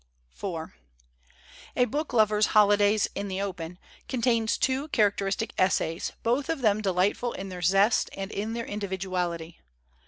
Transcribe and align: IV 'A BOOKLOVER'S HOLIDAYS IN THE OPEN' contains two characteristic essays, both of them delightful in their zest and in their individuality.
IV 0.41 0.71
'A 1.75 1.85
BOOKLOVER'S 1.85 2.47
HOLIDAYS 2.55 3.09
IN 3.13 3.27
THE 3.27 3.39
OPEN' 3.39 3.77
contains 4.07 4.57
two 4.57 4.87
characteristic 4.87 5.53
essays, 5.59 6.13
both 6.23 6.49
of 6.49 6.61
them 6.61 6.81
delightful 6.81 7.33
in 7.33 7.49
their 7.49 7.61
zest 7.61 8.09
and 8.17 8.31
in 8.31 8.53
their 8.53 8.65
individuality. 8.65 9.59